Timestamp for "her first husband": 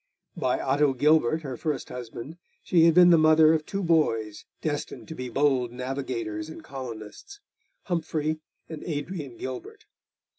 1.43-2.37